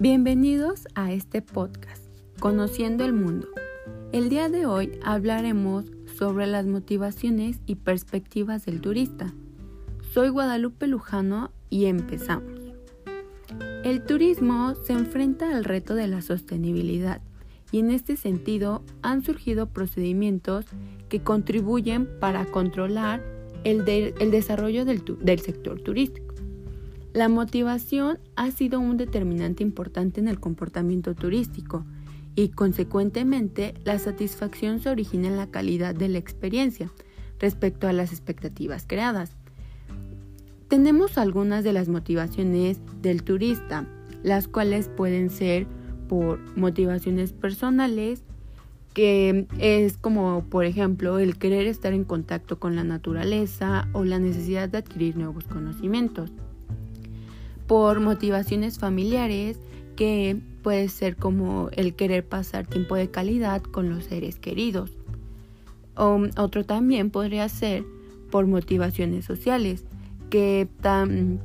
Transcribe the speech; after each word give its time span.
Bienvenidos 0.00 0.86
a 0.94 1.10
este 1.10 1.42
podcast, 1.42 2.04
Conociendo 2.38 3.04
el 3.04 3.12
Mundo. 3.12 3.48
El 4.12 4.28
día 4.28 4.48
de 4.48 4.64
hoy 4.64 4.92
hablaremos 5.02 5.86
sobre 6.16 6.46
las 6.46 6.66
motivaciones 6.66 7.58
y 7.66 7.74
perspectivas 7.74 8.64
del 8.64 8.80
turista. 8.80 9.34
Soy 10.12 10.28
Guadalupe 10.28 10.86
Lujano 10.86 11.50
y 11.68 11.86
empezamos. 11.86 12.60
El 13.82 14.04
turismo 14.04 14.76
se 14.76 14.92
enfrenta 14.92 15.56
al 15.56 15.64
reto 15.64 15.96
de 15.96 16.06
la 16.06 16.22
sostenibilidad 16.22 17.20
y 17.72 17.80
en 17.80 17.90
este 17.90 18.16
sentido 18.16 18.84
han 19.02 19.24
surgido 19.24 19.66
procedimientos 19.66 20.66
que 21.08 21.24
contribuyen 21.24 22.08
para 22.20 22.44
controlar 22.44 23.20
el, 23.64 23.84
desarrollo 23.84 24.84
del 24.84 25.40
sector 25.40 25.80
turístico. 25.80 26.27
La 27.18 27.28
motivación 27.28 28.20
ha 28.36 28.52
sido 28.52 28.78
un 28.78 28.96
determinante 28.96 29.64
importante 29.64 30.20
en 30.20 30.28
el 30.28 30.38
comportamiento 30.38 31.16
turístico 31.16 31.84
y 32.36 32.50
consecuentemente 32.50 33.74
la 33.82 33.98
satisfacción 33.98 34.78
se 34.78 34.88
origina 34.88 35.26
en 35.26 35.36
la 35.36 35.48
calidad 35.48 35.96
de 35.96 36.08
la 36.08 36.18
experiencia 36.18 36.92
respecto 37.40 37.88
a 37.88 37.92
las 37.92 38.12
expectativas 38.12 38.84
creadas. 38.86 39.32
Tenemos 40.68 41.18
algunas 41.18 41.64
de 41.64 41.72
las 41.72 41.88
motivaciones 41.88 42.80
del 43.02 43.24
turista, 43.24 43.84
las 44.22 44.46
cuales 44.46 44.86
pueden 44.86 45.28
ser 45.28 45.66
por 46.08 46.38
motivaciones 46.56 47.32
personales, 47.32 48.22
que 48.94 49.48
es 49.58 49.98
como 49.98 50.44
por 50.48 50.66
ejemplo 50.66 51.18
el 51.18 51.36
querer 51.36 51.66
estar 51.66 51.92
en 51.92 52.04
contacto 52.04 52.60
con 52.60 52.76
la 52.76 52.84
naturaleza 52.84 53.88
o 53.92 54.04
la 54.04 54.20
necesidad 54.20 54.68
de 54.68 54.78
adquirir 54.78 55.16
nuevos 55.16 55.42
conocimientos 55.46 56.30
por 57.68 58.00
motivaciones 58.00 58.78
familiares 58.78 59.60
que 59.94 60.36
puede 60.62 60.88
ser 60.88 61.16
como 61.16 61.68
el 61.72 61.94
querer 61.94 62.26
pasar 62.26 62.66
tiempo 62.66 62.96
de 62.96 63.10
calidad 63.10 63.62
con 63.62 63.90
los 63.90 64.04
seres 64.04 64.38
queridos. 64.40 64.90
O, 65.94 66.20
otro 66.36 66.64
también 66.64 67.10
podría 67.10 67.48
ser 67.48 67.84
por 68.30 68.46
motivaciones 68.46 69.24
sociales, 69.24 69.84
que 70.30 70.68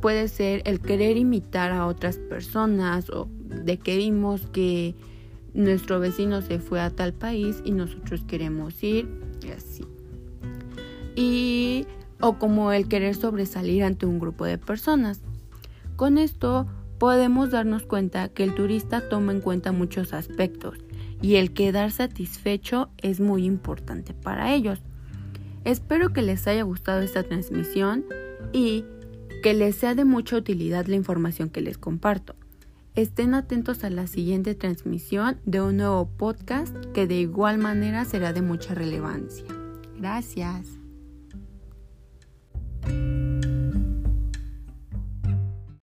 puede 0.00 0.28
ser 0.28 0.62
el 0.64 0.80
querer 0.80 1.16
imitar 1.16 1.72
a 1.72 1.86
otras 1.86 2.16
personas 2.16 3.10
o 3.10 3.28
de 3.46 3.78
que 3.78 3.96
vimos 3.96 4.46
que 4.52 4.94
nuestro 5.54 6.00
vecino 6.00 6.42
se 6.42 6.58
fue 6.58 6.80
a 6.80 6.90
tal 6.90 7.12
país 7.12 7.62
y 7.64 7.72
nosotros 7.72 8.24
queremos 8.26 8.82
ir 8.82 9.08
y 9.42 9.50
así. 9.50 9.84
Y 11.14 11.86
o 12.20 12.38
como 12.38 12.72
el 12.72 12.88
querer 12.88 13.14
sobresalir 13.14 13.84
ante 13.84 14.06
un 14.06 14.18
grupo 14.18 14.44
de 14.44 14.58
personas. 14.58 15.20
Con 16.02 16.18
esto 16.18 16.66
podemos 16.98 17.52
darnos 17.52 17.84
cuenta 17.84 18.28
que 18.28 18.42
el 18.42 18.56
turista 18.56 19.08
toma 19.08 19.30
en 19.30 19.40
cuenta 19.40 19.70
muchos 19.70 20.12
aspectos 20.12 20.76
y 21.20 21.36
el 21.36 21.52
quedar 21.52 21.92
satisfecho 21.92 22.90
es 22.98 23.20
muy 23.20 23.44
importante 23.44 24.12
para 24.12 24.52
ellos. 24.52 24.80
Espero 25.62 26.12
que 26.12 26.22
les 26.22 26.48
haya 26.48 26.64
gustado 26.64 27.02
esta 27.02 27.22
transmisión 27.22 28.04
y 28.52 28.84
que 29.44 29.54
les 29.54 29.76
sea 29.76 29.94
de 29.94 30.04
mucha 30.04 30.36
utilidad 30.36 30.86
la 30.86 30.96
información 30.96 31.50
que 31.50 31.60
les 31.60 31.78
comparto. 31.78 32.34
Estén 32.96 33.34
atentos 33.34 33.84
a 33.84 33.90
la 33.90 34.08
siguiente 34.08 34.56
transmisión 34.56 35.38
de 35.44 35.60
un 35.60 35.76
nuevo 35.76 36.08
podcast 36.08 36.74
que 36.94 37.06
de 37.06 37.20
igual 37.20 37.58
manera 37.58 38.04
será 38.06 38.32
de 38.32 38.42
mucha 38.42 38.74
relevancia. 38.74 39.46
Gracias. 40.00 40.81